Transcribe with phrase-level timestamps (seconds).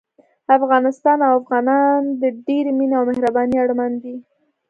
[0.57, 4.15] افغانستان او افغانان د ډېرې مينې او مهربانۍ اړمن دي